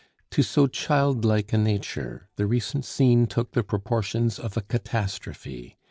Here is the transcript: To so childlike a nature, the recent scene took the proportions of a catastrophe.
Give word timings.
To 0.31 0.41
so 0.41 0.65
childlike 0.65 1.53
a 1.53 1.59
nature, 1.59 2.27
the 2.35 2.47
recent 2.47 2.85
scene 2.85 3.27
took 3.27 3.51
the 3.51 3.61
proportions 3.63 4.39
of 4.39 4.57
a 4.57 4.61
catastrophe. 4.61 5.77